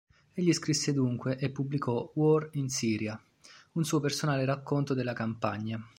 Egli 0.33 0.51
scrisse 0.51 0.93
dunque 0.93 1.37
e 1.37 1.51
pubblicò 1.51 2.09
"War 2.15 2.49
in 2.53 2.69
Syria", 2.69 3.23
un 3.73 3.83
suo 3.85 3.99
personale 3.99 4.45
racconto 4.45 4.95
della 4.95 5.13
campagna. 5.13 5.79